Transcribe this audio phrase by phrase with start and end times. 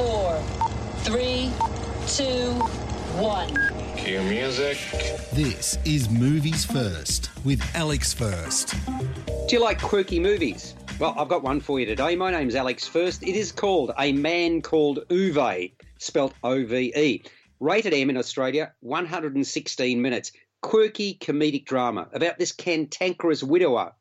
[0.00, 0.42] Five, four,
[1.00, 1.52] three,
[2.06, 2.52] two,
[3.20, 3.54] one.
[3.98, 4.78] Cue music.
[5.32, 8.74] This is Movies First with Alex First.
[8.86, 10.74] Do you like quirky movies?
[10.98, 12.16] Well, I've got one for you today.
[12.16, 13.22] My name's Alex First.
[13.22, 15.68] It is called A Man Called Ove,
[15.98, 17.22] spelt O V E.
[17.58, 20.32] Rated M in Australia, 116 minutes.
[20.62, 23.92] Quirky comedic drama about this cantankerous widower.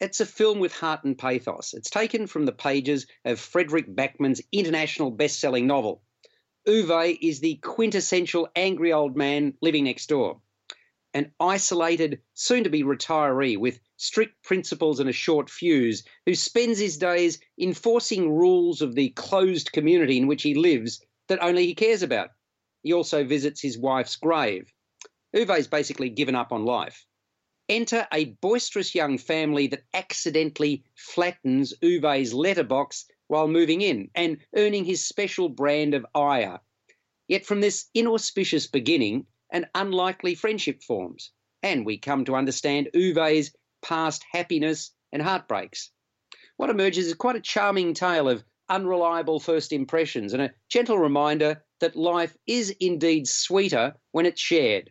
[0.00, 1.72] It's a film with heart and pathos.
[1.72, 6.02] It's taken from the pages of Fredrik Backman's international best selling novel.
[6.66, 10.40] Ove is the quintessential angry old man living next door.
[11.12, 16.78] An isolated, soon to be retiree with strict principles and a short fuse, who spends
[16.80, 21.74] his days enforcing rules of the closed community in which he lives that only he
[21.74, 22.30] cares about.
[22.82, 24.72] He also visits his wife's grave.
[25.34, 27.06] Ove's basically given up on life.
[27.68, 34.84] Enter a boisterous young family that accidentally flattens Ove's letterbox while moving in and earning
[34.84, 36.60] his special brand of ire.
[37.26, 41.30] Yet from this inauspicious beginning, an unlikely friendship forms,
[41.62, 45.90] and we come to understand Ove's past happiness and heartbreaks.
[46.58, 51.64] What emerges is quite a charming tale of unreliable first impressions and a gentle reminder
[51.80, 54.90] that life is indeed sweeter when it's shared.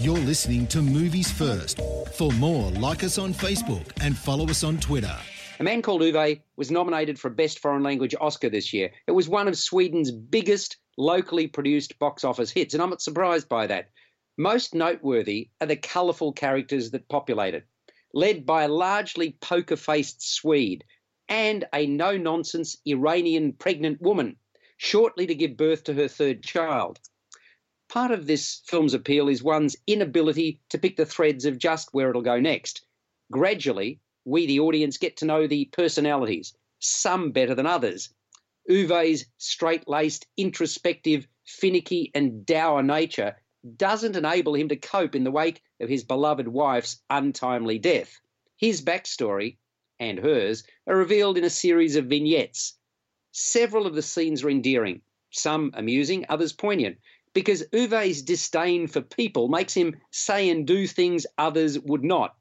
[0.00, 1.80] You're listening to Movies First.
[2.14, 5.16] For more, like us on Facebook and follow us on Twitter.
[5.58, 8.92] A Man Called Ove was nominated for Best Foreign Language Oscar this year.
[9.08, 13.48] It was one of Sweden's biggest locally produced box office hits, and I'm not surprised
[13.48, 13.90] by that.
[14.36, 17.66] Most noteworthy are the colourful characters that populate it,
[18.14, 20.84] led by a largely poker faced Swede
[21.28, 24.36] and a no nonsense Iranian pregnant woman,
[24.76, 27.00] shortly to give birth to her third child.
[27.88, 32.10] Part of this film's appeal is one's inability to pick the threads of just where
[32.10, 32.82] it'll go next.
[33.32, 38.10] Gradually, we, the audience, get to know the personalities, some better than others.
[38.68, 43.36] Ove's straight laced, introspective, finicky, and dour nature
[43.76, 48.20] doesn't enable him to cope in the wake of his beloved wife's untimely death.
[48.58, 49.56] His backstory,
[49.98, 52.78] and hers, are revealed in a series of vignettes.
[53.32, 55.00] Several of the scenes are endearing,
[55.30, 56.98] some amusing, others poignant,
[57.38, 62.34] because Ove's disdain for people makes him say and do things others would not.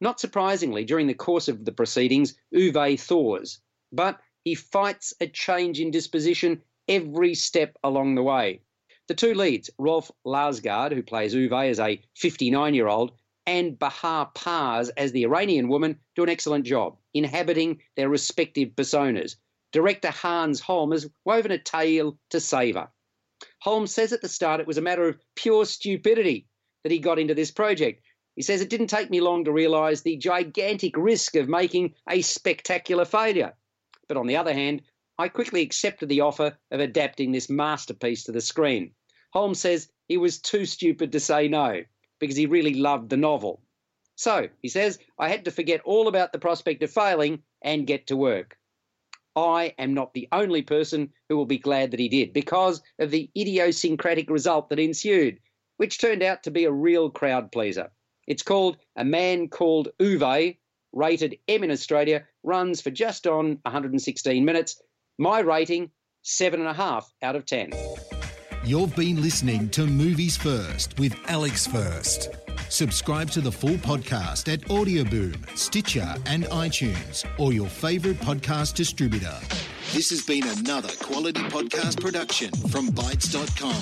[0.00, 3.58] Not surprisingly, during the course of the proceedings, Ove thaws,
[3.90, 8.60] but he fights a change in disposition every step along the way.
[9.08, 13.10] The two leads, Rolf Lassgård, who plays Ove as a 59 year old,
[13.46, 19.34] and Bahar Pars as the Iranian woman, do an excellent job inhabiting their respective personas.
[19.72, 22.92] Director Hans Holm has woven a tale to savour.
[23.60, 26.46] Holmes says at the start it was a matter of pure stupidity
[26.82, 28.02] that he got into this project.
[28.36, 32.22] He says it didn't take me long to realise the gigantic risk of making a
[32.22, 33.54] spectacular failure.
[34.08, 34.82] But on the other hand,
[35.18, 38.94] I quickly accepted the offer of adapting this masterpiece to the screen.
[39.32, 41.82] Holmes says he was too stupid to say no
[42.18, 43.62] because he really loved the novel.
[44.16, 48.08] So, he says, I had to forget all about the prospect of failing and get
[48.08, 48.56] to work.
[49.36, 53.10] I am not the only person who will be glad that he did because of
[53.10, 55.38] the idiosyncratic result that ensued,
[55.76, 57.90] which turned out to be a real crowd pleaser.
[58.26, 60.54] It's called A Man Called Ove,
[60.92, 64.80] rated M in Australia, runs for just on 116 minutes.
[65.18, 65.90] My rating,
[66.24, 67.72] 7.5 out of 10.
[68.64, 72.30] You've been listening to Movies First with Alex First.
[72.74, 79.38] Subscribe to the full podcast at Audioboom, Stitcher, and iTunes, or your favourite podcast distributor.
[79.92, 83.80] This has been another quality podcast production from Bytes.com.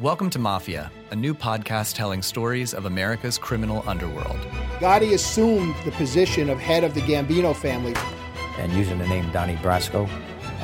[0.00, 4.40] Welcome to Mafia, a new podcast telling stories of America's criminal underworld.
[4.80, 7.94] Gotti assumed the position of head of the Gambino family.
[8.58, 10.10] And using the name Donnie Brasco,